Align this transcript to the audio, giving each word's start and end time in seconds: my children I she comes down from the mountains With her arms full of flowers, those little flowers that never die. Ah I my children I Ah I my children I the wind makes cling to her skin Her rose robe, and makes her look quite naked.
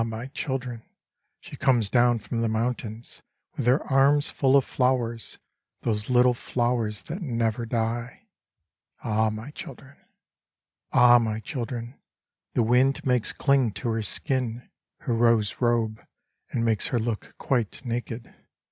my 0.03 0.25
children 0.25 0.81
I 0.83 0.87
she 1.41 1.55
comes 1.55 1.91
down 1.91 2.17
from 2.17 2.41
the 2.41 2.49
mountains 2.49 3.21
With 3.55 3.67
her 3.67 3.83
arms 3.83 4.31
full 4.31 4.57
of 4.57 4.65
flowers, 4.65 5.37
those 5.81 6.09
little 6.09 6.33
flowers 6.33 7.03
that 7.03 7.21
never 7.21 7.67
die. 7.67 8.27
Ah 9.03 9.27
I 9.27 9.29
my 9.29 9.51
children 9.51 9.95
I 10.91 10.97
Ah 10.97 11.15
I 11.17 11.19
my 11.19 11.39
children 11.39 11.93
I 11.93 12.01
the 12.55 12.63
wind 12.63 13.05
makes 13.05 13.31
cling 13.31 13.73
to 13.73 13.89
her 13.89 14.01
skin 14.01 14.67
Her 15.01 15.13
rose 15.13 15.57
robe, 15.61 16.03
and 16.49 16.65
makes 16.65 16.87
her 16.87 16.97
look 16.99 17.35
quite 17.37 17.85
naked. 17.85 18.33